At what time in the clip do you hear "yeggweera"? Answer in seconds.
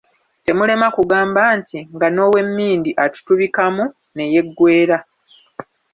4.33-4.97